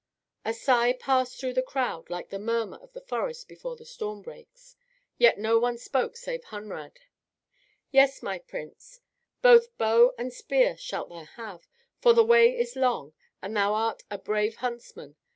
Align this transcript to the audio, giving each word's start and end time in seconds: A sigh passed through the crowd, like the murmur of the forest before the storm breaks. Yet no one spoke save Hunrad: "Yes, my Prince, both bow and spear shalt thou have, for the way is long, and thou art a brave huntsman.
A 0.43 0.51
sigh 0.51 0.93
passed 0.93 1.39
through 1.39 1.53
the 1.53 1.61
crowd, 1.61 2.09
like 2.09 2.29
the 2.29 2.39
murmur 2.39 2.77
of 2.77 2.91
the 2.93 3.01
forest 3.05 3.47
before 3.47 3.75
the 3.75 3.85
storm 3.85 4.23
breaks. 4.23 4.75
Yet 5.19 5.37
no 5.37 5.59
one 5.59 5.77
spoke 5.77 6.17
save 6.17 6.45
Hunrad: 6.45 6.93
"Yes, 7.91 8.23
my 8.23 8.39
Prince, 8.39 8.99
both 9.43 9.77
bow 9.77 10.15
and 10.17 10.33
spear 10.33 10.75
shalt 10.75 11.09
thou 11.09 11.25
have, 11.25 11.67
for 11.99 12.13
the 12.13 12.25
way 12.25 12.57
is 12.59 12.75
long, 12.75 13.13
and 13.43 13.55
thou 13.55 13.75
art 13.75 14.01
a 14.09 14.17
brave 14.17 14.55
huntsman. 14.55 15.17